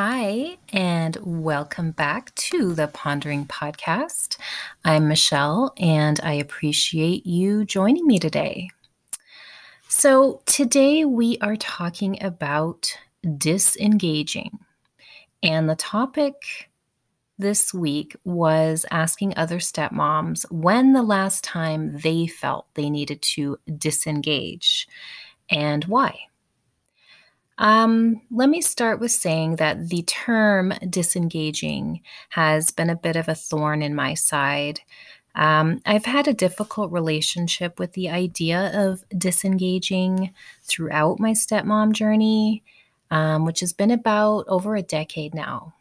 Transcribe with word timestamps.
Hi, 0.00 0.56
and 0.72 1.18
welcome 1.24 1.90
back 1.90 2.32
to 2.36 2.72
the 2.72 2.86
Pondering 2.86 3.46
Podcast. 3.46 4.36
I'm 4.84 5.08
Michelle, 5.08 5.74
and 5.76 6.20
I 6.22 6.34
appreciate 6.34 7.26
you 7.26 7.64
joining 7.64 8.06
me 8.06 8.20
today. 8.20 8.70
So, 9.88 10.40
today 10.46 11.04
we 11.04 11.36
are 11.38 11.56
talking 11.56 12.22
about 12.22 12.96
disengaging, 13.38 14.60
and 15.42 15.68
the 15.68 15.74
topic 15.74 16.70
this 17.36 17.74
week 17.74 18.14
was 18.22 18.86
asking 18.92 19.34
other 19.36 19.58
stepmoms 19.58 20.48
when 20.52 20.92
the 20.92 21.02
last 21.02 21.42
time 21.42 21.98
they 22.02 22.28
felt 22.28 22.72
they 22.74 22.88
needed 22.88 23.20
to 23.22 23.58
disengage 23.76 24.86
and 25.50 25.84
why. 25.86 26.27
Um, 27.58 28.22
let 28.30 28.48
me 28.48 28.60
start 28.60 29.00
with 29.00 29.10
saying 29.10 29.56
that 29.56 29.88
the 29.88 30.02
term 30.02 30.72
disengaging 30.88 32.02
has 32.30 32.70
been 32.70 32.88
a 32.88 32.96
bit 32.96 33.16
of 33.16 33.28
a 33.28 33.34
thorn 33.34 33.82
in 33.82 33.96
my 33.96 34.14
side. 34.14 34.80
Um, 35.34 35.80
I've 35.84 36.04
had 36.04 36.28
a 36.28 36.32
difficult 36.32 36.92
relationship 36.92 37.78
with 37.78 37.92
the 37.92 38.10
idea 38.10 38.70
of 38.74 39.04
disengaging 39.16 40.32
throughout 40.62 41.18
my 41.18 41.32
stepmom 41.32 41.92
journey, 41.92 42.62
um, 43.10 43.44
which 43.44 43.60
has 43.60 43.72
been 43.72 43.90
about 43.90 44.44
over 44.46 44.76
a 44.76 44.82
decade 44.82 45.34
now. 45.34 45.74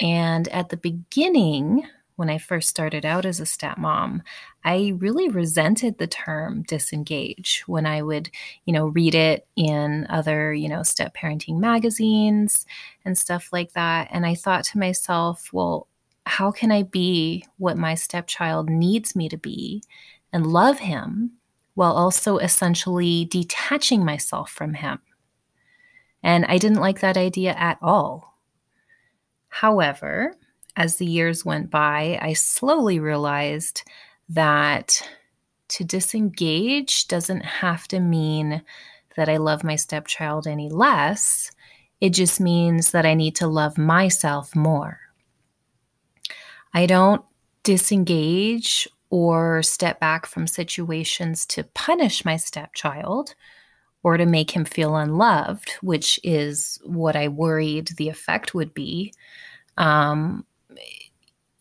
And 0.00 0.46
at 0.48 0.68
the 0.68 0.76
beginning, 0.76 1.82
when 2.18 2.28
I 2.28 2.38
first 2.38 2.68
started 2.68 3.06
out 3.06 3.24
as 3.24 3.38
a 3.38 3.44
stepmom, 3.44 4.22
I 4.64 4.92
really 4.98 5.28
resented 5.28 5.98
the 5.98 6.08
term 6.08 6.64
disengage 6.64 7.62
when 7.68 7.86
I 7.86 8.02
would, 8.02 8.28
you 8.64 8.72
know, 8.72 8.88
read 8.88 9.14
it 9.14 9.46
in 9.54 10.04
other, 10.10 10.52
you 10.52 10.68
know, 10.68 10.82
step 10.82 11.16
parenting 11.16 11.60
magazines 11.60 12.66
and 13.04 13.16
stuff 13.16 13.50
like 13.52 13.72
that. 13.74 14.08
And 14.10 14.26
I 14.26 14.34
thought 14.34 14.64
to 14.64 14.78
myself, 14.78 15.50
well, 15.52 15.86
how 16.26 16.50
can 16.50 16.72
I 16.72 16.82
be 16.82 17.44
what 17.56 17.78
my 17.78 17.94
stepchild 17.94 18.68
needs 18.68 19.14
me 19.14 19.28
to 19.28 19.38
be 19.38 19.84
and 20.32 20.44
love 20.44 20.80
him 20.80 21.34
while 21.74 21.92
also 21.92 22.38
essentially 22.38 23.26
detaching 23.26 24.04
myself 24.04 24.50
from 24.50 24.74
him? 24.74 24.98
And 26.24 26.44
I 26.46 26.58
didn't 26.58 26.80
like 26.80 26.98
that 26.98 27.16
idea 27.16 27.52
at 27.52 27.78
all. 27.80 28.40
However, 29.50 30.34
as 30.78 30.96
the 30.96 31.04
years 31.04 31.44
went 31.44 31.70
by, 31.70 32.16
I 32.22 32.34
slowly 32.34 33.00
realized 33.00 33.82
that 34.28 35.02
to 35.70 35.82
disengage 35.82 37.08
doesn't 37.08 37.44
have 37.44 37.88
to 37.88 37.98
mean 37.98 38.62
that 39.16 39.28
I 39.28 39.38
love 39.38 39.64
my 39.64 39.74
stepchild 39.74 40.46
any 40.46 40.68
less. 40.68 41.50
It 42.00 42.10
just 42.10 42.40
means 42.40 42.92
that 42.92 43.04
I 43.04 43.14
need 43.14 43.34
to 43.36 43.48
love 43.48 43.76
myself 43.76 44.54
more. 44.54 45.00
I 46.72 46.86
don't 46.86 47.24
disengage 47.64 48.86
or 49.10 49.64
step 49.64 49.98
back 49.98 50.26
from 50.26 50.46
situations 50.46 51.44
to 51.46 51.64
punish 51.74 52.24
my 52.24 52.36
stepchild 52.36 53.34
or 54.04 54.16
to 54.16 54.26
make 54.26 54.52
him 54.52 54.64
feel 54.64 54.94
unloved, 54.94 55.72
which 55.80 56.20
is 56.22 56.78
what 56.84 57.16
I 57.16 57.26
worried 57.26 57.88
the 57.96 58.08
effect 58.08 58.54
would 58.54 58.72
be. 58.74 59.12
Um, 59.76 60.44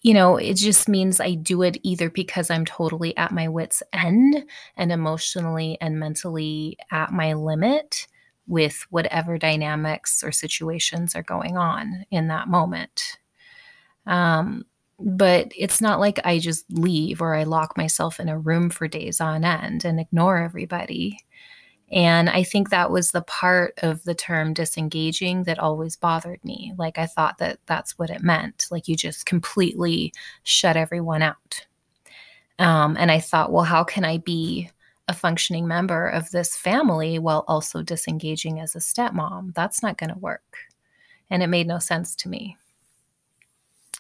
you 0.08 0.14
know, 0.14 0.38
it 0.38 0.54
just 0.54 0.88
means 0.88 1.20
I 1.20 1.34
do 1.34 1.64
it 1.64 1.80
either 1.84 2.10
because 2.10 2.50
I'm 2.50 2.64
totally 2.64 3.16
at 3.18 3.34
my 3.34 3.50
wits' 3.50 3.84
end 3.92 4.45
and 4.78 4.90
emotionally 4.90 5.78
and 5.82 6.00
mentally 6.00 6.78
at 6.92 7.12
my 7.12 7.34
limit 7.34 8.08
with 8.48 8.86
whatever 8.90 9.38
dynamics 9.38 10.23
or 10.23 10.32
situations 10.32 11.14
are 11.14 11.23
going 11.23 11.58
on 11.58 12.06
in 12.10 12.30
that 12.30 12.48
moment. 12.48 13.17
Um, 14.06 14.64
but 14.98 15.52
it's 15.54 15.82
not 15.82 16.00
like 16.00 16.26
I 16.26 16.40
just 16.40 16.64
leave 16.70 17.22
or 17.22 17.36
I 17.36 17.44
lock 17.44 17.76
myself 17.76 18.22
in 18.22 18.30
a 18.30 18.40
room 18.40 18.70
for 18.70 18.88
days 18.88 19.20
on 19.20 19.44
end 19.44 19.84
and 19.84 20.00
ignore 20.00 20.38
everybody. 20.38 21.20
And 21.89 22.30
I 22.30 22.43
think 22.43 22.70
that 22.70 22.92
was 22.92 23.11
the 23.11 23.21
part 23.21 23.73
of 23.81 24.03
the 24.03 24.15
term 24.15 24.53
disengaging 24.53 25.43
that 25.43 25.59
always 25.59 25.95
bothered 25.95 26.43
me. 26.43 26.73
Like, 26.77 26.98
I 26.98 27.05
thought 27.05 27.37
that 27.37 27.59
that's 27.65 27.98
what 27.98 28.09
it 28.09 28.21
meant. 28.21 28.65
Like, 28.70 28.87
you 28.89 28.98
just 28.98 29.25
completely 29.25 30.14
shut 30.43 30.75
everyone 30.75 31.21
out. 31.21 31.65
Um, 32.59 32.98
and 32.99 33.09
I 33.09 33.20
thought, 33.20 33.52
well, 33.52 33.64
how 33.64 33.83
can 33.83 34.03
I 34.03 34.17
be 34.17 34.70
a 35.08 35.14
functioning 35.14 35.67
member 35.67 36.08
of 36.08 36.30
this 36.31 36.58
family 36.58 37.20
while 37.20 37.45
also 37.48 37.81
disengaging 37.81 38.59
as 38.59 38.75
a 38.75 38.80
stepmom? 38.80 39.54
That's 39.54 39.81
not 39.81 39.98
going 39.98 40.11
to 40.11 40.19
work. 40.19 40.58
And 41.30 41.42
it 41.42 41.48
made 41.48 41.67
no 41.67 41.80
sense 41.80 42.15
to 42.17 42.30
me 42.30 42.58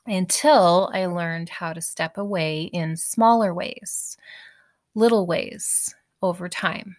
until 0.05 0.89
I 0.93 1.05
learned 1.05 1.49
how 1.49 1.73
to 1.73 1.81
step 1.81 2.17
away 2.17 2.63
in 2.63 2.97
smaller 2.97 3.53
ways, 3.53 4.17
little 4.95 5.25
ways 5.25 5.93
over 6.21 6.49
time. 6.49 6.95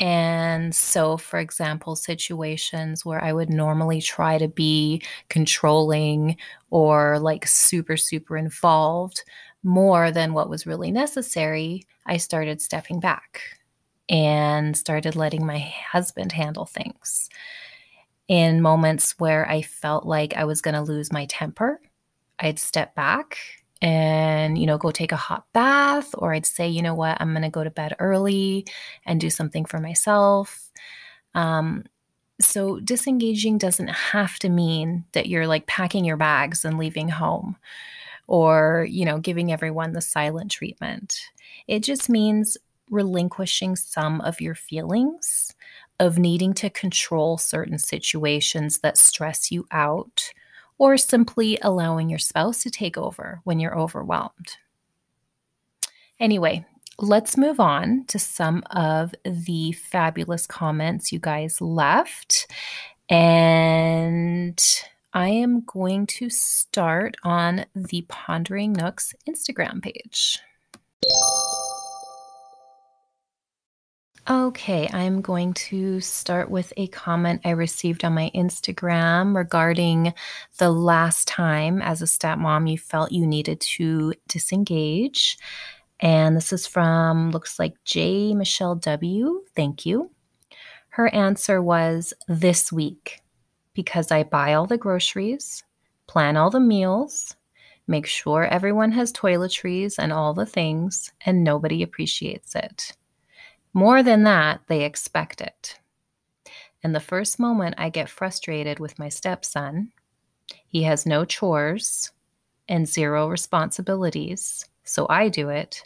And 0.00 0.74
so, 0.74 1.16
for 1.16 1.40
example, 1.40 1.96
situations 1.96 3.04
where 3.04 3.22
I 3.22 3.32
would 3.32 3.50
normally 3.50 4.00
try 4.00 4.38
to 4.38 4.46
be 4.48 5.02
controlling 5.28 6.36
or 6.70 7.18
like 7.18 7.46
super, 7.46 7.96
super 7.96 8.36
involved 8.36 9.24
more 9.64 10.12
than 10.12 10.34
what 10.34 10.48
was 10.48 10.66
really 10.66 10.92
necessary, 10.92 11.84
I 12.06 12.18
started 12.18 12.62
stepping 12.62 13.00
back 13.00 13.42
and 14.08 14.76
started 14.76 15.16
letting 15.16 15.44
my 15.44 15.58
husband 15.58 16.32
handle 16.32 16.64
things. 16.64 17.28
In 18.28 18.62
moments 18.62 19.18
where 19.18 19.48
I 19.48 19.62
felt 19.62 20.06
like 20.06 20.34
I 20.36 20.44
was 20.44 20.60
going 20.62 20.74
to 20.74 20.82
lose 20.82 21.12
my 21.12 21.26
temper, 21.26 21.80
I'd 22.38 22.58
step 22.58 22.94
back 22.94 23.38
and 23.80 24.58
you 24.58 24.66
know 24.66 24.78
go 24.78 24.90
take 24.90 25.12
a 25.12 25.16
hot 25.16 25.44
bath 25.52 26.12
or 26.18 26.34
i'd 26.34 26.46
say 26.46 26.68
you 26.68 26.82
know 26.82 26.94
what? 26.94 27.16
I'm 27.20 27.30
going 27.32 27.42
to 27.42 27.50
go 27.50 27.64
to 27.64 27.70
bed 27.70 27.94
early 27.98 28.66
and 29.06 29.20
do 29.20 29.30
something 29.30 29.64
for 29.64 29.78
myself. 29.80 30.70
Um, 31.34 31.84
so 32.40 32.78
disengaging 32.80 33.58
doesn't 33.58 33.88
have 33.88 34.38
to 34.40 34.48
mean 34.48 35.04
that 35.12 35.26
you're 35.28 35.46
like 35.46 35.66
packing 35.66 36.04
your 36.04 36.16
bags 36.16 36.64
and 36.64 36.78
leaving 36.78 37.08
home 37.08 37.56
or 38.26 38.86
you 38.90 39.04
know 39.04 39.18
giving 39.18 39.52
everyone 39.52 39.92
the 39.92 40.00
silent 40.00 40.50
treatment. 40.50 41.20
It 41.66 41.82
just 41.82 42.08
means 42.08 42.56
relinquishing 42.90 43.76
some 43.76 44.20
of 44.22 44.40
your 44.40 44.54
feelings 44.54 45.54
of 46.00 46.18
needing 46.18 46.54
to 46.54 46.70
control 46.70 47.38
certain 47.38 47.78
situations 47.78 48.78
that 48.80 48.96
stress 48.96 49.50
you 49.50 49.66
out 49.72 50.32
or 50.78 50.96
simply 50.96 51.58
allowing 51.62 52.08
your 52.08 52.18
spouse 52.18 52.62
to 52.62 52.70
take 52.70 52.96
over 52.96 53.40
when 53.44 53.60
you're 53.60 53.78
overwhelmed. 53.78 54.56
Anyway, 56.20 56.64
let's 56.98 57.36
move 57.36 57.60
on 57.60 58.04
to 58.06 58.18
some 58.18 58.62
of 58.70 59.14
the 59.24 59.72
fabulous 59.72 60.46
comments 60.46 61.12
you 61.12 61.18
guys 61.18 61.60
left. 61.60 62.46
And 63.08 64.62
I 65.12 65.28
am 65.28 65.62
going 65.64 66.06
to 66.06 66.28
start 66.28 67.16
on 67.24 67.64
the 67.74 68.04
Pondering 68.08 68.72
Nook's 68.72 69.14
Instagram 69.28 69.82
page. 69.82 70.38
Okay, 74.30 74.90
I'm 74.92 75.22
going 75.22 75.54
to 75.54 76.02
start 76.02 76.50
with 76.50 76.74
a 76.76 76.88
comment 76.88 77.40
I 77.46 77.50
received 77.52 78.04
on 78.04 78.12
my 78.12 78.30
Instagram 78.34 79.34
regarding 79.34 80.12
the 80.58 80.68
last 80.70 81.26
time 81.26 81.80
as 81.80 82.02
a 82.02 82.04
stepmom 82.04 82.70
you 82.70 82.76
felt 82.76 83.10
you 83.10 83.26
needed 83.26 83.58
to 83.60 84.12
disengage. 84.28 85.38
And 86.00 86.36
this 86.36 86.52
is 86.52 86.66
from, 86.66 87.30
looks 87.30 87.58
like 87.58 87.72
J. 87.86 88.34
Michelle 88.34 88.74
W. 88.74 89.44
Thank 89.56 89.86
you. 89.86 90.10
Her 90.90 91.08
answer 91.14 91.62
was 91.62 92.12
this 92.26 92.70
week 92.70 93.22
because 93.72 94.12
I 94.12 94.24
buy 94.24 94.52
all 94.52 94.66
the 94.66 94.76
groceries, 94.76 95.64
plan 96.06 96.36
all 96.36 96.50
the 96.50 96.60
meals, 96.60 97.34
make 97.86 98.04
sure 98.04 98.44
everyone 98.44 98.92
has 98.92 99.10
toiletries 99.10 99.94
and 99.98 100.12
all 100.12 100.34
the 100.34 100.44
things, 100.44 101.10
and 101.24 101.42
nobody 101.42 101.82
appreciates 101.82 102.54
it. 102.54 102.92
More 103.72 104.02
than 104.02 104.24
that, 104.24 104.60
they 104.66 104.84
expect 104.84 105.40
it. 105.40 105.78
And 106.82 106.94
the 106.94 107.00
first 107.00 107.38
moment 107.38 107.74
I 107.78 107.90
get 107.90 108.08
frustrated 108.08 108.78
with 108.78 108.98
my 108.98 109.08
stepson, 109.08 109.92
he 110.66 110.82
has 110.84 111.06
no 111.06 111.24
chores 111.24 112.12
and 112.68 112.86
zero 112.88 113.28
responsibilities, 113.28 114.64
so 114.84 115.06
I 115.08 115.28
do 115.28 115.48
it. 115.48 115.82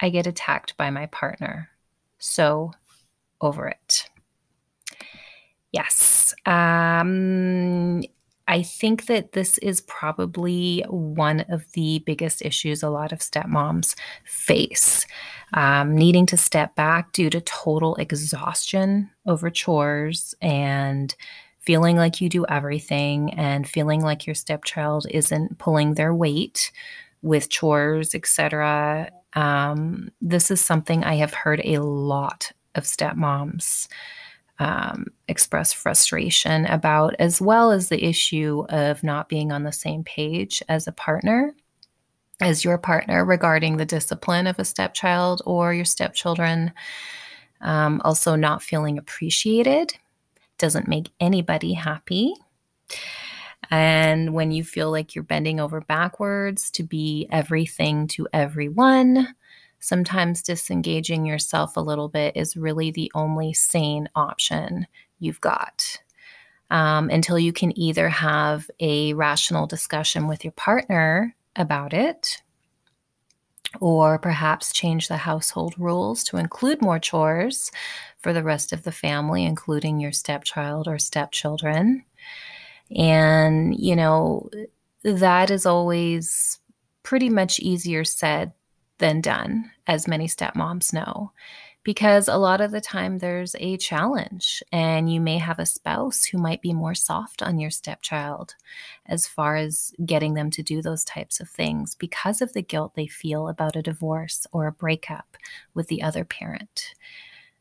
I 0.00 0.10
get 0.10 0.26
attacked 0.26 0.76
by 0.76 0.90
my 0.90 1.06
partner. 1.06 1.70
So, 2.18 2.72
over 3.40 3.68
it. 3.68 4.08
Yes. 5.72 6.34
Um, 6.46 8.02
I 8.48 8.62
think 8.62 9.06
that 9.06 9.32
this 9.32 9.58
is 9.58 9.80
probably 9.82 10.84
one 10.88 11.40
of 11.48 11.64
the 11.72 12.00
biggest 12.06 12.42
issues 12.42 12.82
a 12.82 12.90
lot 12.90 13.12
of 13.12 13.18
stepmoms 13.18 13.96
face. 14.24 15.06
Um, 15.54 15.96
needing 15.96 16.26
to 16.26 16.36
step 16.36 16.74
back 16.74 17.12
due 17.12 17.30
to 17.30 17.40
total 17.40 17.96
exhaustion 17.96 19.10
over 19.26 19.50
chores 19.50 20.34
and 20.40 21.14
feeling 21.60 21.96
like 21.96 22.20
you 22.20 22.28
do 22.28 22.46
everything 22.46 23.32
and 23.34 23.68
feeling 23.68 24.00
like 24.00 24.26
your 24.26 24.34
stepchild 24.34 25.06
isn't 25.10 25.58
pulling 25.58 25.94
their 25.94 26.14
weight 26.14 26.70
with 27.22 27.48
chores, 27.48 28.14
etc. 28.14 29.10
Um, 29.34 30.10
this 30.20 30.50
is 30.50 30.60
something 30.60 31.02
I 31.02 31.14
have 31.16 31.34
heard 31.34 31.60
a 31.64 31.78
lot 31.78 32.52
of 32.76 32.84
stepmoms 32.84 33.88
um, 34.58 35.06
express 35.28 35.72
frustration 35.72 36.66
about, 36.66 37.14
as 37.18 37.40
well 37.40 37.70
as 37.72 37.88
the 37.88 38.04
issue 38.04 38.64
of 38.68 39.02
not 39.02 39.28
being 39.28 39.52
on 39.52 39.62
the 39.62 39.72
same 39.72 40.04
page 40.04 40.62
as 40.68 40.86
a 40.86 40.92
partner, 40.92 41.54
as 42.40 42.64
your 42.64 42.78
partner 42.78 43.24
regarding 43.24 43.76
the 43.76 43.84
discipline 43.84 44.46
of 44.46 44.58
a 44.58 44.64
stepchild 44.64 45.42
or 45.44 45.74
your 45.74 45.84
stepchildren. 45.84 46.72
Um, 47.60 48.00
also, 48.04 48.36
not 48.36 48.62
feeling 48.62 48.98
appreciated 48.98 49.94
doesn't 50.58 50.88
make 50.88 51.10
anybody 51.20 51.72
happy. 51.72 52.34
And 53.70 54.32
when 54.32 54.52
you 54.52 54.64
feel 54.64 54.90
like 54.90 55.14
you're 55.14 55.24
bending 55.24 55.60
over 55.60 55.80
backwards 55.80 56.70
to 56.72 56.82
be 56.82 57.26
everything 57.30 58.06
to 58.08 58.28
everyone, 58.32 59.34
sometimes 59.86 60.42
disengaging 60.42 61.24
yourself 61.24 61.76
a 61.76 61.80
little 61.80 62.08
bit 62.08 62.36
is 62.36 62.56
really 62.56 62.90
the 62.90 63.10
only 63.14 63.52
sane 63.52 64.08
option 64.16 64.84
you've 65.20 65.40
got. 65.40 66.00
Um, 66.70 67.08
until 67.08 67.38
you 67.38 67.52
can 67.52 67.78
either 67.78 68.08
have 68.08 68.68
a 68.80 69.14
rational 69.14 69.68
discussion 69.68 70.26
with 70.26 70.42
your 70.42 70.54
partner 70.54 71.36
about 71.54 71.94
it, 71.94 72.42
or 73.80 74.18
perhaps 74.18 74.72
change 74.72 75.06
the 75.06 75.18
household 75.18 75.74
rules 75.78 76.24
to 76.24 76.36
include 76.36 76.82
more 76.82 76.98
chores 76.98 77.70
for 78.18 78.32
the 78.32 78.42
rest 78.42 78.72
of 78.72 78.82
the 78.82 78.90
family, 78.90 79.44
including 79.44 80.00
your 80.00 80.10
stepchild 80.10 80.88
or 80.88 80.98
stepchildren. 80.98 82.04
And, 82.96 83.78
you 83.78 83.94
know, 83.94 84.50
that 85.04 85.52
is 85.52 85.64
always 85.64 86.58
pretty 87.04 87.28
much 87.28 87.60
easier 87.60 88.02
said 88.02 88.52
than 88.98 89.20
done, 89.20 89.70
as 89.86 90.08
many 90.08 90.26
stepmoms 90.26 90.92
know, 90.92 91.32
because 91.82 92.28
a 92.28 92.36
lot 92.36 92.60
of 92.60 92.72
the 92.72 92.80
time 92.80 93.18
there's 93.18 93.54
a 93.60 93.76
challenge, 93.76 94.62
and 94.72 95.12
you 95.12 95.20
may 95.20 95.38
have 95.38 95.58
a 95.58 95.66
spouse 95.66 96.24
who 96.24 96.38
might 96.38 96.60
be 96.62 96.72
more 96.72 96.94
soft 96.94 97.42
on 97.42 97.58
your 97.60 97.70
stepchild 97.70 98.54
as 99.06 99.26
far 99.26 99.56
as 99.56 99.92
getting 100.04 100.34
them 100.34 100.50
to 100.50 100.62
do 100.62 100.82
those 100.82 101.04
types 101.04 101.40
of 101.40 101.48
things 101.48 101.94
because 101.94 102.42
of 102.42 102.52
the 102.54 102.62
guilt 102.62 102.94
they 102.94 103.06
feel 103.06 103.48
about 103.48 103.76
a 103.76 103.82
divorce 103.82 104.46
or 104.52 104.66
a 104.66 104.72
breakup 104.72 105.36
with 105.74 105.88
the 105.88 106.02
other 106.02 106.24
parent. 106.24 106.94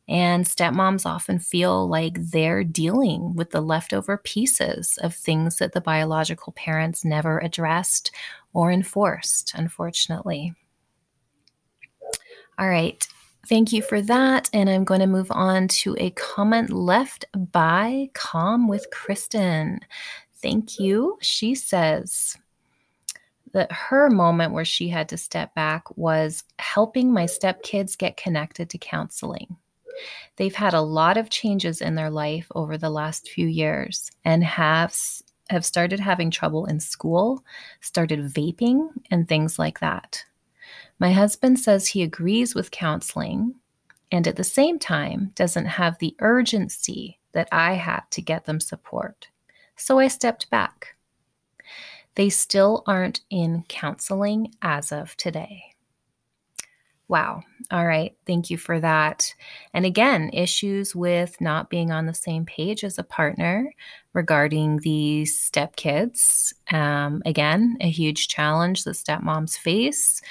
And 0.08 0.46
stepmoms 0.46 1.06
often 1.06 1.40
feel 1.40 1.88
like 1.88 2.18
they're 2.20 2.64
dealing 2.64 3.36
with 3.36 3.52
the 3.52 3.62
leftover 3.62 4.18
pieces 4.18 5.00
of 5.02 5.16
things 5.16 5.58
that 5.58 5.74
the 5.74 5.82
biological 5.82 6.54
parents 6.54 7.04
never 7.04 7.40
addressed 7.40 8.12
or 8.54 8.72
enforced, 8.72 9.54
unfortunately. 9.56 10.54
All 12.58 12.70
right. 12.70 13.06
Thank 13.48 13.72
you 13.72 13.82
for 13.82 14.02
that. 14.02 14.50
And 14.54 14.70
I'm 14.70 14.84
going 14.84 15.02
to 15.02 15.08
move 15.08 15.32
on 15.32 15.68
to 15.68 15.96
a 16.00 16.10
comment 16.12 16.72
left 16.72 17.26
by 17.52 18.10
Calm 18.14 18.68
with 18.68 18.90
Kristen. 18.92 19.82
Thank 20.42 20.80
you. 20.80 21.18
She 21.22 21.54
says 21.54 22.38
that 23.54 23.72
her 23.72 24.10
moment 24.10 24.54
where 24.54 24.66
she 24.66 24.90
had 24.90 25.10
to 25.10 25.18
step 25.18 25.54
back 25.54 25.84
was 25.98 26.44
helping 26.60 27.14
my 27.14 27.26
stepkids 27.26 27.98
get 27.98 28.18
connected 28.18 28.70
to 28.70 28.78
counseling. 28.78 29.56
They've 30.36 30.56
had 30.56 30.74
a 30.74 30.82
lot 30.82 31.18
of 31.18 31.30
changes 31.30 31.82
in 31.82 31.96
their 31.96 32.10
life 32.10 32.48
over 32.54 32.78
the 32.78 32.90
last 32.90 33.30
few 33.30 33.48
years 33.48 34.12
and 34.26 34.44
have 34.44 34.96
have 35.50 35.64
started 35.64 36.00
having 36.00 36.32
trouble 36.32 36.66
in 36.66 36.80
school, 36.80 37.44
started 37.80 38.20
vaping 38.20 38.90
and 39.12 39.28
things 39.28 39.60
like 39.60 39.80
that. 39.80 40.26
My 41.00 41.12
husband 41.12 41.60
says 41.60 41.88
he 41.88 42.04
agrees 42.04 42.56
with 42.56 42.72
counseling 42.72 43.56
and 44.12 44.28
at 44.28 44.36
the 44.36 44.44
same 44.44 44.80
time 44.80 45.32
doesn't 45.36 45.66
have 45.66 45.98
the 45.98 46.16
urgency 46.20 47.20
that 47.34 47.50
I 47.52 47.74
had 47.74 48.02
to 48.12 48.22
get 48.22 48.46
them 48.46 48.60
support. 48.60 49.28
So 49.76 50.00
I 50.00 50.08
stepped 50.08 50.50
back. 50.50 50.96
They 52.16 52.30
still 52.30 52.84
aren't 52.88 53.22
in 53.30 53.66
counseling 53.68 54.54
as 54.62 54.92
of 54.92 55.18
today. 55.18 55.76
Wow. 57.08 57.44
All 57.70 57.86
right. 57.86 58.16
Thank 58.26 58.50
you 58.50 58.58
for 58.58 58.80
that. 58.80 59.32
And 59.74 59.86
again, 59.86 60.32
issues 60.34 60.96
with 60.96 61.40
not 61.40 61.70
being 61.70 61.92
on 61.92 62.08
the 62.08 62.16
same 62.16 62.46
page 62.46 62.84
as 62.84 62.98
a 62.98 63.04
partner 63.04 63.72
regarding 64.14 64.80
these 64.80 65.38
stepkids. 65.40 66.54
Um, 66.74 67.22
again, 67.26 67.78
a 67.80 67.90
huge 67.90 68.28
challenge 68.28 68.86
that 68.86 68.96
stepmoms 68.96 69.56
face 69.56 70.22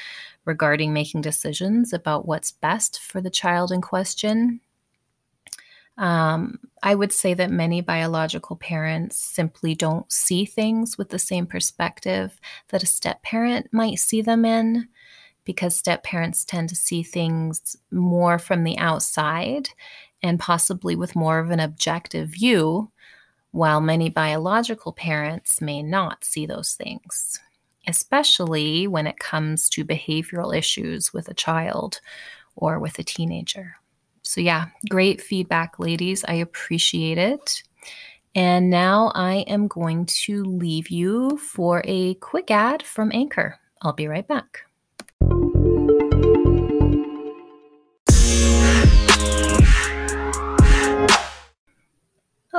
regarding 0.44 0.92
making 0.92 1.22
decisions 1.22 1.92
about 1.92 2.26
what's 2.26 2.52
best 2.52 3.00
for 3.00 3.20
the 3.20 3.30
child 3.30 3.72
in 3.72 3.80
question. 3.80 4.60
Um, 5.96 6.58
I 6.82 6.94
would 6.94 7.12
say 7.12 7.34
that 7.34 7.50
many 7.50 7.80
biological 7.80 8.56
parents 8.56 9.16
simply 9.16 9.74
don't 9.74 10.10
see 10.10 10.44
things 10.44 10.98
with 10.98 11.10
the 11.10 11.18
same 11.18 11.46
perspective 11.46 12.38
that 12.68 12.82
a 12.82 12.86
step 12.86 13.22
parent 13.22 13.68
might 13.72 13.98
see 13.98 14.20
them 14.20 14.44
in 14.44 14.88
because 15.44 15.76
step 15.76 16.02
parents 16.02 16.44
tend 16.44 16.68
to 16.70 16.76
see 16.76 17.02
things 17.02 17.76
more 17.90 18.38
from 18.38 18.64
the 18.64 18.76
outside 18.78 19.68
and 20.22 20.40
possibly 20.40 20.96
with 20.96 21.14
more 21.14 21.38
of 21.38 21.50
an 21.50 21.60
objective 21.60 22.28
view, 22.28 22.90
while 23.52 23.80
many 23.80 24.08
biological 24.08 24.92
parents 24.92 25.60
may 25.60 25.82
not 25.82 26.24
see 26.24 26.44
those 26.44 26.74
things 26.74 27.38
especially 27.86 28.86
when 28.86 29.06
it 29.06 29.18
comes 29.18 29.68
to 29.70 29.84
behavioral 29.84 30.56
issues 30.56 31.12
with 31.12 31.28
a 31.28 31.34
child 31.34 32.00
or 32.56 32.78
with 32.78 32.98
a 32.98 33.04
teenager. 33.04 33.76
So, 34.22 34.40
yeah, 34.40 34.66
great 34.88 35.20
feedback, 35.20 35.78
ladies. 35.78 36.24
I 36.24 36.34
appreciate 36.34 37.18
it. 37.18 37.62
And 38.34 38.70
now 38.70 39.12
I 39.14 39.44
am 39.46 39.68
going 39.68 40.06
to 40.06 40.42
leave 40.44 40.88
you 40.88 41.36
for 41.38 41.82
a 41.84 42.14
quick 42.14 42.50
ad 42.50 42.82
from 42.82 43.12
Anchor. 43.12 43.60
I'll 43.82 43.92
be 43.92 44.08
right 44.08 44.26
back. 44.26 44.62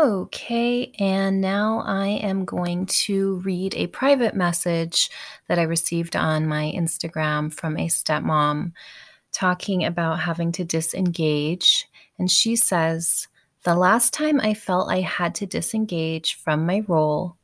Okay, 0.05 0.91
and 0.99 1.41
now 1.41 1.81
I 1.83 2.05
am 2.05 2.45
going 2.45 2.85
to 3.07 3.37
read 3.37 3.73
a 3.73 3.87
private 3.87 4.35
message 4.35 5.09
that 5.47 5.57
I 5.57 5.63
received 5.63 6.15
on 6.15 6.45
my 6.45 6.71
Instagram 6.75 7.51
from 7.51 7.75
a 7.75 7.87
stepmom 7.87 8.73
talking 9.31 9.83
about 9.83 10.19
having 10.19 10.51
to 10.51 10.63
disengage. 10.63 11.87
And 12.19 12.29
she 12.29 12.55
says, 12.55 13.27
The 13.63 13.73
last 13.73 14.13
time 14.13 14.39
I 14.39 14.53
felt 14.53 14.91
I 14.91 15.01
had 15.01 15.33
to 15.35 15.47
disengage 15.47 16.35
from 16.35 16.67
my 16.67 16.83
role 16.87 17.35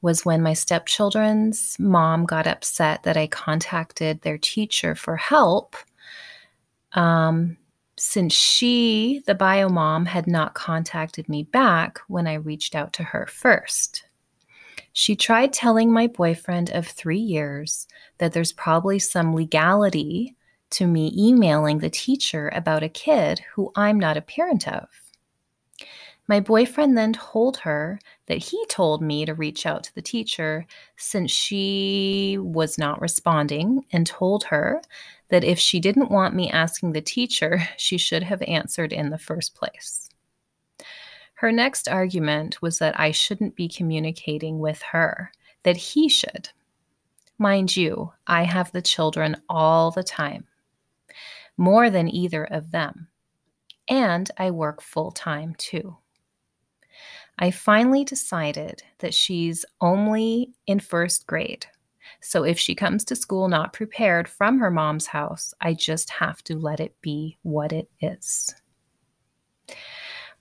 was 0.00 0.24
when 0.24 0.40
my 0.40 0.54
stepchildren's 0.54 1.76
mom 1.78 2.24
got 2.24 2.46
upset 2.46 3.02
that 3.02 3.18
I 3.18 3.26
contacted 3.26 4.22
their 4.22 4.38
teacher 4.38 4.94
for 4.94 5.18
help. 5.18 5.76
Um, 6.92 7.58
since 8.06 8.32
she, 8.32 9.20
the 9.26 9.34
bio 9.34 9.68
mom, 9.68 10.06
had 10.06 10.28
not 10.28 10.54
contacted 10.54 11.28
me 11.28 11.42
back 11.42 11.98
when 12.06 12.26
I 12.26 12.34
reached 12.34 12.76
out 12.76 12.92
to 12.94 13.02
her 13.02 13.26
first. 13.26 14.04
She 14.92 15.16
tried 15.16 15.52
telling 15.52 15.92
my 15.92 16.06
boyfriend 16.06 16.70
of 16.70 16.86
three 16.86 17.18
years 17.18 17.88
that 18.18 18.32
there's 18.32 18.52
probably 18.52 19.00
some 19.00 19.34
legality 19.34 20.36
to 20.70 20.86
me 20.86 21.12
emailing 21.16 21.78
the 21.78 21.90
teacher 21.90 22.48
about 22.54 22.84
a 22.84 22.88
kid 22.88 23.40
who 23.54 23.72
I'm 23.74 23.98
not 23.98 24.16
a 24.16 24.22
parent 24.22 24.68
of. 24.68 24.88
My 26.28 26.40
boyfriend 26.40 26.96
then 26.96 27.12
told 27.12 27.58
her 27.58 27.98
that 28.26 28.38
he 28.38 28.64
told 28.66 29.02
me 29.02 29.24
to 29.24 29.34
reach 29.34 29.66
out 29.66 29.84
to 29.84 29.94
the 29.94 30.02
teacher 30.02 30.66
since 30.96 31.30
she 31.30 32.38
was 32.40 32.78
not 32.78 33.00
responding 33.00 33.84
and 33.92 34.06
told 34.06 34.44
her 34.44 34.80
that 35.28 35.44
if 35.44 35.58
she 35.58 35.80
didn't 35.80 36.10
want 36.10 36.34
me 36.34 36.50
asking 36.50 36.92
the 36.92 37.00
teacher, 37.00 37.68
she 37.76 37.98
should 37.98 38.22
have 38.22 38.42
answered 38.42 38.92
in 38.92 39.10
the 39.10 39.18
first 39.18 39.54
place. 39.54 40.08
Her 41.34 41.52
next 41.52 41.88
argument 41.88 42.62
was 42.62 42.78
that 42.78 42.98
I 42.98 43.10
shouldn't 43.10 43.56
be 43.56 43.68
communicating 43.68 44.58
with 44.58 44.80
her, 44.82 45.32
that 45.64 45.76
he 45.76 46.08
should. 46.08 46.48
Mind 47.38 47.76
you, 47.76 48.12
I 48.26 48.44
have 48.44 48.72
the 48.72 48.80
children 48.80 49.36
all 49.48 49.90
the 49.90 50.02
time, 50.02 50.46
more 51.58 51.90
than 51.90 52.08
either 52.08 52.44
of 52.44 52.70
them, 52.70 53.08
and 53.88 54.30
I 54.38 54.50
work 54.50 54.80
full 54.80 55.10
time 55.10 55.54
too. 55.58 55.98
I 57.38 57.50
finally 57.50 58.04
decided 58.04 58.82
that 59.00 59.12
she's 59.12 59.66
only 59.82 60.54
in 60.66 60.80
first 60.80 61.26
grade 61.26 61.66
so 62.20 62.44
if 62.44 62.58
she 62.58 62.74
comes 62.74 63.04
to 63.04 63.16
school 63.16 63.48
not 63.48 63.72
prepared 63.72 64.28
from 64.28 64.58
her 64.58 64.70
mom's 64.70 65.06
house, 65.06 65.54
I 65.60 65.74
just 65.74 66.10
have 66.10 66.42
to 66.44 66.58
let 66.58 66.80
it 66.80 66.94
be 67.00 67.38
what 67.42 67.72
it 67.72 67.88
is. 68.00 68.54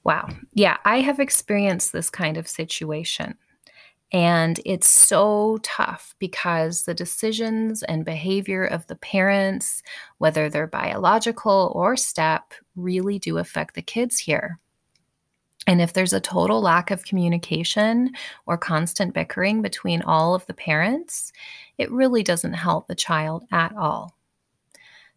Wow. 0.04 0.30
Yeah, 0.54 0.78
I 0.86 1.02
have 1.02 1.20
experienced 1.20 1.92
this 1.92 2.10
kind 2.10 2.38
of 2.38 2.48
situation. 2.48 3.38
And 4.12 4.60
it's 4.66 4.88
so 4.88 5.58
tough 5.64 6.16
because 6.20 6.84
the 6.84 6.94
decisions 6.94 7.82
and 7.84 8.06
behavior 8.06 8.64
of 8.64 8.86
the 8.88 8.96
parents, 8.96 9.82
whether 10.20 10.48
they're 10.48 10.68
biological 10.68 11.72
or 11.76 11.98
step, 11.98 12.54
really 12.76 13.20
do 13.20 13.40
affect 13.40 13.74
the 13.74 13.82
kids 13.82 14.20
here. 14.20 14.60
And 15.68 15.82
if 15.82 15.94
there's 15.94 16.14
a 16.14 16.20
total 16.20 16.62
lack 16.62 16.92
of 16.92 17.06
communication 17.06 18.12
or 18.46 18.58
constant 18.58 19.14
bickering 19.14 19.62
between 19.62 20.02
all 20.04 20.36
of 20.36 20.46
the 20.46 20.54
parents, 20.54 21.32
it 21.78 21.92
really 21.92 22.24
doesn't 22.24 22.54
help 22.54 22.88
the 22.88 22.96
child 22.96 23.46
at 23.52 23.76
all. 23.76 24.16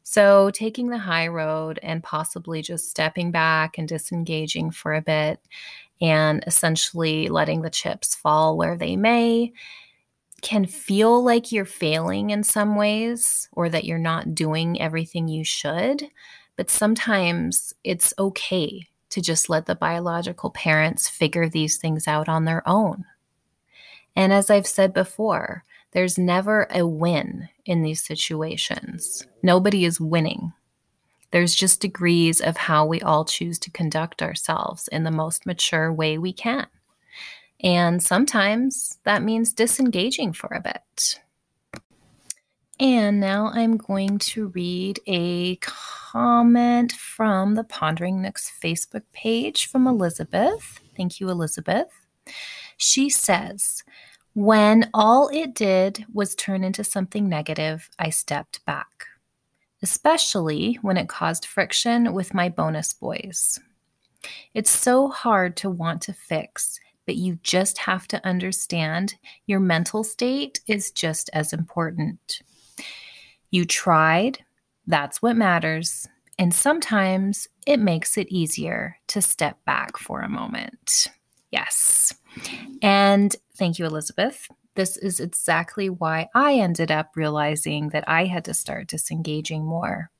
So, 0.02 0.50
taking 0.54 0.88
the 0.88 0.96
high 0.96 1.28
road 1.28 1.78
and 1.82 2.02
possibly 2.02 2.62
just 2.62 2.88
stepping 2.88 3.30
back 3.30 3.76
and 3.76 3.86
disengaging 3.86 4.70
for 4.70 4.94
a 4.94 5.02
bit 5.02 5.38
and 6.00 6.42
essentially 6.46 7.28
letting 7.28 7.60
the 7.60 7.68
chips 7.68 8.14
fall 8.14 8.56
where 8.56 8.76
they 8.78 8.96
may 8.96 9.52
can 10.40 10.64
feel 10.64 11.22
like 11.22 11.52
you're 11.52 11.64
failing 11.64 12.30
in 12.30 12.42
some 12.42 12.76
ways 12.76 13.48
or 13.52 13.68
that 13.68 13.84
you're 13.84 13.98
not 13.98 14.34
doing 14.34 14.80
everything 14.80 15.28
you 15.28 15.44
should. 15.44 16.04
But 16.56 16.70
sometimes 16.70 17.74
it's 17.84 18.14
okay 18.18 18.86
to 19.10 19.20
just 19.20 19.48
let 19.48 19.66
the 19.66 19.74
biological 19.74 20.50
parents 20.50 21.08
figure 21.08 21.48
these 21.48 21.76
things 21.76 22.06
out 22.06 22.28
on 22.28 22.44
their 22.44 22.66
own. 22.68 23.04
And 24.16 24.32
as 24.32 24.50
I've 24.50 24.66
said 24.66 24.92
before, 24.92 25.64
there's 25.92 26.18
never 26.18 26.66
a 26.70 26.86
win 26.86 27.48
in 27.64 27.82
these 27.82 28.02
situations. 28.02 29.26
Nobody 29.42 29.84
is 29.84 30.00
winning. 30.00 30.52
There's 31.30 31.54
just 31.54 31.80
degrees 31.80 32.40
of 32.40 32.56
how 32.56 32.86
we 32.86 33.00
all 33.00 33.24
choose 33.24 33.58
to 33.60 33.70
conduct 33.70 34.22
ourselves 34.22 34.88
in 34.88 35.04
the 35.04 35.10
most 35.10 35.46
mature 35.46 35.92
way 35.92 36.18
we 36.18 36.32
can. 36.32 36.66
And 37.60 38.02
sometimes 38.02 38.98
that 39.04 39.22
means 39.22 39.52
disengaging 39.52 40.32
for 40.32 40.48
a 40.48 40.60
bit. 40.60 41.20
And 42.80 43.18
now 43.18 43.50
I'm 43.52 43.76
going 43.76 44.18
to 44.18 44.48
read 44.48 45.00
a 45.08 45.56
comment 45.56 46.92
from 46.92 47.56
the 47.56 47.64
Pondering 47.64 48.22
Nook's 48.22 48.52
Facebook 48.62 49.02
page 49.12 49.66
from 49.66 49.88
Elizabeth. 49.88 50.80
Thank 50.96 51.18
you, 51.18 51.28
Elizabeth. 51.28 51.88
She 52.76 53.08
says, 53.08 53.82
when 54.34 54.88
all 54.94 55.28
it 55.32 55.54
did 55.54 56.06
was 56.12 56.36
turn 56.36 56.62
into 56.62 56.84
something 56.84 57.28
negative, 57.28 57.90
I 57.98 58.10
stepped 58.10 58.64
back, 58.64 59.06
especially 59.82 60.78
when 60.82 60.96
it 60.96 61.08
caused 61.08 61.46
friction 61.46 62.12
with 62.12 62.32
my 62.32 62.48
bonus 62.48 62.92
boys. 62.92 63.58
It's 64.54 64.70
so 64.70 65.08
hard 65.08 65.56
to 65.58 65.70
want 65.70 66.02
to 66.02 66.12
fix, 66.12 66.78
but 67.06 67.16
you 67.16 67.40
just 67.42 67.78
have 67.78 68.06
to 68.08 68.24
understand 68.24 69.16
your 69.46 69.58
mental 69.58 70.04
state 70.04 70.60
is 70.68 70.92
just 70.92 71.30
as 71.32 71.52
important. 71.52 72.42
You 73.50 73.64
tried, 73.64 74.44
that's 74.86 75.22
what 75.22 75.36
matters, 75.36 76.06
and 76.38 76.54
sometimes 76.54 77.48
it 77.66 77.80
makes 77.80 78.16
it 78.16 78.28
easier 78.30 78.96
to 79.08 79.20
step 79.20 79.58
back 79.64 79.96
for 79.96 80.20
a 80.20 80.28
moment. 80.28 81.08
Yes. 81.50 82.14
And 82.82 83.34
thank 83.56 83.78
you, 83.78 83.86
Elizabeth. 83.86 84.48
This 84.74 84.96
is 84.96 85.18
exactly 85.18 85.90
why 85.90 86.28
I 86.34 86.54
ended 86.54 86.90
up 86.90 87.12
realizing 87.16 87.88
that 87.88 88.04
I 88.06 88.26
had 88.26 88.44
to 88.44 88.54
start 88.54 88.86
disengaging 88.86 89.64
more 89.64 90.10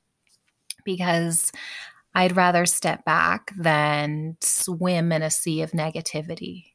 because 0.83 1.51
I'd 2.13 2.35
rather 2.35 2.65
step 2.65 3.05
back 3.05 3.51
than 3.57 4.35
swim 4.41 5.11
in 5.11 5.21
a 5.21 5.29
sea 5.29 5.61
of 5.61 5.71
negativity. 5.71 6.65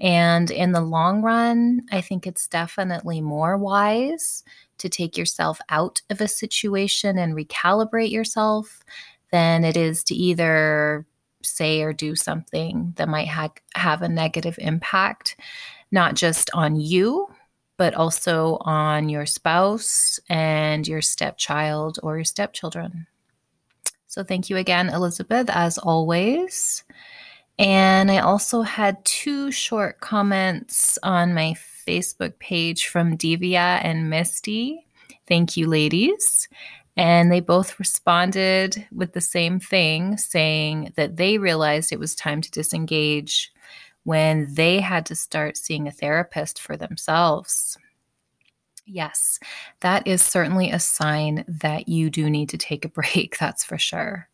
And 0.00 0.50
in 0.50 0.72
the 0.72 0.80
long 0.80 1.22
run, 1.22 1.82
I 1.92 2.00
think 2.00 2.26
it's 2.26 2.48
definitely 2.48 3.20
more 3.20 3.56
wise 3.56 4.42
to 4.78 4.88
take 4.88 5.16
yourself 5.16 5.60
out 5.68 6.02
of 6.10 6.20
a 6.20 6.28
situation 6.28 7.16
and 7.18 7.34
recalibrate 7.34 8.10
yourself 8.10 8.82
than 9.30 9.64
it 9.64 9.76
is 9.76 10.02
to 10.04 10.14
either 10.14 11.06
say 11.42 11.82
or 11.82 11.92
do 11.92 12.16
something 12.16 12.92
that 12.96 13.08
might 13.08 13.28
ha- 13.28 13.50
have 13.74 14.02
a 14.02 14.08
negative 14.08 14.56
impact, 14.58 15.36
not 15.92 16.14
just 16.14 16.50
on 16.54 16.76
you, 16.76 17.28
but 17.76 17.94
also 17.94 18.58
on 18.62 19.08
your 19.08 19.26
spouse 19.26 20.18
and 20.28 20.86
your 20.86 21.02
stepchild 21.02 21.98
or 22.02 22.16
your 22.16 22.24
stepchildren. 22.24 23.06
So, 24.06 24.22
thank 24.22 24.48
you 24.48 24.56
again, 24.56 24.90
Elizabeth, 24.90 25.50
as 25.50 25.76
always. 25.78 26.84
And 27.58 28.10
I 28.10 28.18
also 28.18 28.62
had 28.62 29.04
two 29.04 29.52
short 29.52 30.00
comments 30.00 30.98
on 31.02 31.34
my 31.34 31.54
Facebook 31.86 32.38
page 32.38 32.88
from 32.88 33.16
Devia 33.16 33.80
and 33.82 34.10
Misty. 34.10 34.86
Thank 35.28 35.56
you, 35.56 35.68
ladies. 35.68 36.48
And 36.96 37.30
they 37.30 37.40
both 37.40 37.78
responded 37.78 38.86
with 38.92 39.12
the 39.12 39.20
same 39.20 39.58
thing, 39.58 40.16
saying 40.16 40.92
that 40.96 41.16
they 41.16 41.38
realized 41.38 41.92
it 41.92 41.98
was 41.98 42.14
time 42.14 42.40
to 42.40 42.50
disengage 42.50 43.52
when 44.04 44.52
they 44.54 44.80
had 44.80 45.06
to 45.06 45.14
start 45.14 45.56
seeing 45.56 45.88
a 45.88 45.92
therapist 45.92 46.60
for 46.60 46.76
themselves. 46.76 47.78
Yes, 48.86 49.40
that 49.80 50.06
is 50.06 50.22
certainly 50.22 50.70
a 50.70 50.78
sign 50.78 51.44
that 51.48 51.88
you 51.88 52.10
do 52.10 52.28
need 52.28 52.50
to 52.50 52.58
take 52.58 52.84
a 52.84 52.88
break, 53.00 53.38
that's 53.38 53.64
for 53.64 53.78
sure. 53.78 54.28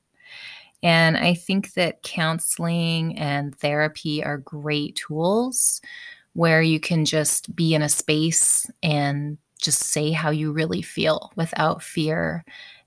And 0.83 1.17
I 1.17 1.35
think 1.35 1.75
that 1.75 2.03
counseling 2.03 3.19
and 3.19 3.57
therapy 3.59 4.25
are 4.25 4.39
great 4.39 4.97
tools 4.97 5.81
where 6.35 6.63
you 6.63 6.81
can 6.81 7.05
just 7.05 7.55
be 7.55 7.75
in 7.75 7.83
a 7.83 7.89
space 7.89 8.67
and 8.83 9.39
just 9.61 9.81
say 9.83 10.11
how 10.13 10.31
you 10.31 10.53
really 10.53 10.83
feel 10.83 11.33
without 11.37 11.83
fear 11.83 12.45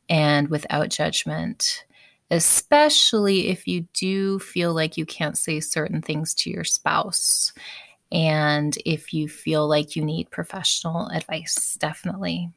and 0.09 0.49
without 0.49 0.89
judgment, 0.89 1.85
especially 2.31 3.49
if 3.49 3.67
you 3.67 3.87
do 3.93 4.39
feel 4.39 4.73
like 4.73 4.97
you 4.97 5.05
can't 5.05 5.37
say 5.37 5.59
certain 5.59 6.01
things 6.01 6.33
to 6.35 6.49
your 6.49 6.63
spouse. 6.63 7.53
And 8.11 8.77
if 8.85 9.13
you 9.13 9.27
feel 9.29 9.67
like 9.67 9.95
you 9.95 10.05
need 10.05 10.31
professional 10.31 11.07
advice, 11.09 11.77
definitely. 11.79 12.51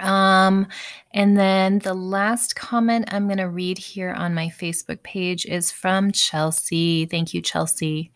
Um, 0.00 0.66
and 1.12 1.36
then 1.36 1.80
the 1.80 1.94
last 1.94 2.56
comment 2.56 3.12
I'm 3.12 3.26
going 3.26 3.38
to 3.38 3.48
read 3.48 3.78
here 3.78 4.12
on 4.12 4.34
my 4.34 4.48
Facebook 4.48 5.02
page 5.02 5.46
is 5.46 5.70
from 5.70 6.12
Chelsea. 6.12 7.06
Thank 7.06 7.34
you, 7.34 7.42
Chelsea. 7.42 8.12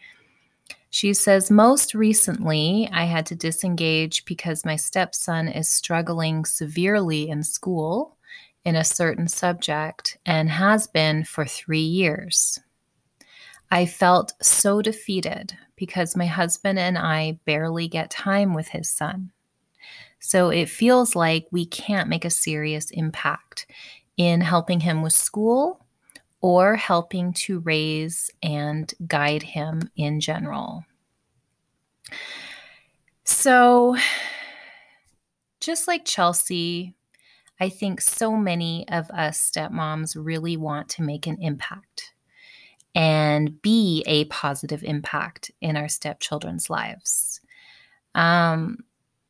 She 0.91 1.13
says, 1.13 1.51
Most 1.51 1.95
recently, 1.95 2.89
I 2.93 3.05
had 3.05 3.27
to 3.27 3.35
disengage 3.35 4.25
because 4.25 4.65
my 4.65 4.77
stepson 4.77 5.49
is 5.49 5.69
struggling 5.69 6.45
severely 6.45 7.29
in 7.29 7.43
school 7.43 8.17
in 8.65 8.77
a 8.77 8.85
certain 8.85 9.29
subject 9.29 10.17
and 10.25 10.49
has 10.49 10.87
been 10.87 11.25
for 11.25 11.45
three 11.45 11.81
years. 11.81 12.61
I 13.71 13.87
felt 13.87 14.35
so 14.41 14.81
defeated 14.83 15.53
because 15.77 16.17
my 16.17 16.27
husband 16.27 16.79
and 16.79 16.97
I 16.97 17.41
barely 17.45 17.89
get 17.89 18.11
time 18.11 18.55
with 18.55 18.69
his 18.69 18.89
son. 18.89 19.33
So 20.27 20.49
it 20.49 20.71
feels 20.71 21.15
like 21.15 21.47
we 21.51 21.67
can't 21.67 22.09
make 22.09 22.25
a 22.25 22.31
serious 22.31 22.91
impact 22.93 23.67
in 24.17 24.41
helping 24.41 24.81
him 24.81 25.03
with 25.03 25.13
school 25.13 25.85
or 26.41 26.77
helping 26.77 27.35
to 27.35 27.61
raise 27.61 28.31
and 28.43 28.91
guide 29.07 29.43
him 29.43 29.91
in 29.97 30.21
general. 30.21 30.87
So, 33.25 33.99
just 35.61 35.87
like 35.87 36.07
Chelsea, 36.07 36.95
I 37.61 37.69
think 37.69 38.01
so 38.01 38.35
many 38.35 38.89
of 38.89 39.11
us 39.11 39.51
stepmoms 39.55 40.17
really 40.19 40.57
want 40.57 40.89
to 40.91 41.03
make 41.03 41.27
an 41.27 41.37
impact 41.39 42.15
and 42.95 43.61
be 43.61 44.03
a 44.07 44.25
positive 44.25 44.83
impact 44.85 45.51
in 45.61 45.77
our 45.77 45.89
stepchildren's 45.89 46.71
lives. 46.71 47.43
Um, 48.15 48.79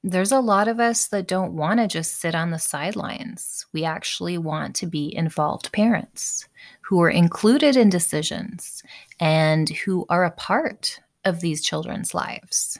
there's 0.06 0.32
a 0.32 0.38
lot 0.38 0.68
of 0.68 0.80
us 0.80 1.08
that 1.08 1.26
don't 1.26 1.54
want 1.54 1.80
to 1.80 1.88
just 1.88 2.20
sit 2.20 2.34
on 2.34 2.50
the 2.50 2.58
sidelines. 2.58 3.64
We 3.72 3.84
actually 3.84 4.36
want 4.36 4.76
to 4.76 4.86
be 4.86 5.14
involved 5.16 5.72
parents 5.72 6.46
who 6.82 7.00
are 7.00 7.08
included 7.08 7.74
in 7.74 7.88
decisions 7.88 8.82
and 9.18 9.70
who 9.70 10.04
are 10.10 10.24
a 10.24 10.30
part 10.30 11.00
of 11.24 11.40
these 11.40 11.64
children's 11.64 12.12
lives. 12.12 12.78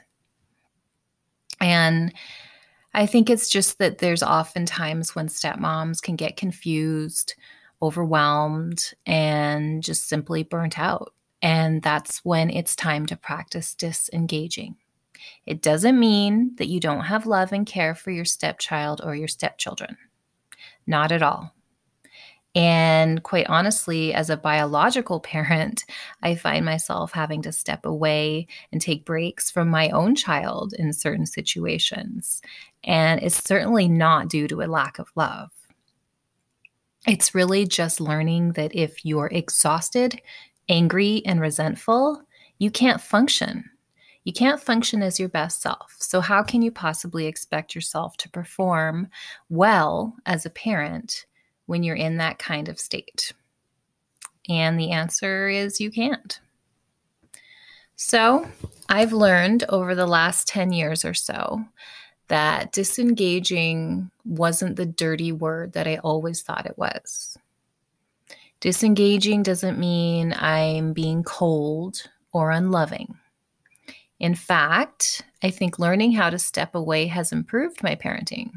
And 1.63 2.13
I 2.93 3.07
think 3.07 3.31
it's 3.31 3.49
just 3.49 3.79
that 3.79 3.99
there's 3.99 4.23
often 4.23 4.67
times 4.67 5.15
when 5.15 5.29
stepmoms 5.29 6.03
can 6.03 6.17
get 6.17 6.37
confused, 6.37 7.37
overwhelmed, 7.81 8.93
and 9.07 9.83
just 9.83 10.11
simply 10.11 10.43
burnt 10.43 10.79
out. 10.79 11.15
And 11.41 11.83
that's 11.83 12.19
when 12.19 12.51
it's 12.51 12.77
time 12.77 13.07
to 13.07 13.17
practice 13.17 13.75
disengaging. 13.75 14.77
It 15.47 15.63
doesn't 15.63 15.99
mean 15.99 16.55
that 16.57 16.69
you 16.69 16.81
don't 16.81 17.05
have 17.05 17.27
love 17.27 17.53
and 17.53 17.67
care 17.67 17.95
for 17.95 18.11
your 18.11 18.25
stepchild 18.25 19.01
or 19.05 19.15
your 19.15 19.29
stepchildren. 19.29 19.97
Not 20.87 21.13
at 21.13 21.23
all. 21.23 21.55
And 22.55 23.21
quite 23.25 23.49
honestly, 23.49 24.15
as 24.15 24.31
a 24.31 24.37
biological 24.37 25.19
parent, 25.19 25.85
I 26.23 26.37
find 26.37 26.65
myself 26.65 27.11
having 27.13 27.43
to 27.43 27.53
step 27.53 27.85
away 27.85 28.47
and 28.71 28.81
take 28.81 29.05
breaks 29.05 29.51
from 29.51 29.69
my 29.69 29.91
own 29.91 30.15
child 30.15 30.73
in 30.79 30.93
certain 30.93 31.27
situations. 31.27 32.41
And 32.85 33.21
it's 33.23 33.43
certainly 33.43 33.89
not 33.89 34.29
due 34.29 34.47
to 34.49 34.63
a 34.63 34.71
lack 34.71 35.01
of 35.01 35.11
love. 35.17 35.51
It's 37.07 37.35
really 37.35 37.67
just 37.67 38.01
learning 38.01 38.53
that 38.53 38.75
if 38.75 39.05
you're 39.05 39.31
exhausted, 39.33 40.21
angry, 40.69 41.23
and 41.27 41.41
resentful, 41.41 42.23
you 42.59 42.71
can't 42.71 43.01
function. 43.01 43.69
You 44.25 44.33
can't 44.33 44.61
function 44.61 45.03
as 45.03 45.21
your 45.21 45.29
best 45.29 45.61
self. 45.61 45.97
So, 45.99 46.21
how 46.21 46.43
can 46.43 46.63
you 46.63 46.71
possibly 46.71 47.27
expect 47.27 47.75
yourself 47.75 48.17
to 48.19 48.31
perform 48.31 49.09
well 49.51 50.17
as 50.25 50.47
a 50.47 50.51
parent 50.51 51.27
when 51.67 51.83
you're 51.83 51.95
in 51.95 52.17
that 52.17 52.39
kind 52.39 52.69
of 52.69 52.81
state? 52.81 53.33
And 54.49 54.81
the 54.81 54.91
answer 54.93 55.49
is 55.49 55.81
you 55.81 55.91
can't. 55.91 56.41
So, 57.97 58.49
I've 58.89 59.13
learned 59.13 59.65
over 59.69 59.95
the 59.95 60.07
last 60.07 60.49
10 60.49 60.73
years 60.73 61.05
or 61.05 61.15
so 61.15 61.65
that 62.29 62.73
disengaging 62.73 64.11
wasn't 64.25 64.77
the 64.77 64.87
dirty 64.87 65.33
word 65.33 65.75
that 65.75 65.87
I 65.87 65.99
always 65.99 66.43
thought 66.43 66.67
it 66.67 66.79
was. 66.79 67.37
Disengaging 68.61 69.43
doesn't 69.43 69.79
mean 69.79 70.33
I'm 70.33 70.95
being 70.95 71.23
cold 71.23 72.09
or 72.33 72.51
unloving. 72.51 73.19
In 74.25 74.35
fact, 74.35 75.21
I 75.43 75.51
think 75.51 75.79
learning 75.79 76.13
how 76.13 76.31
to 76.31 76.39
step 76.39 76.75
away 76.75 77.09
has 77.09 77.31
improved 77.31 77.83
my 77.83 77.95
parenting. 77.95 78.53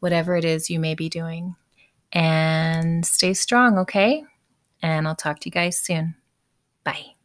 whatever 0.00 0.34
it 0.36 0.44
is 0.44 0.68
you 0.68 0.80
may 0.80 0.94
be 0.94 1.08
doing. 1.08 1.54
And 2.12 3.06
stay 3.06 3.34
strong, 3.34 3.78
okay? 3.78 4.24
And 4.82 5.06
I'll 5.06 5.14
talk 5.14 5.38
to 5.40 5.48
you 5.48 5.52
guys 5.52 5.78
soon. 5.78 6.16
Bye. 6.84 7.15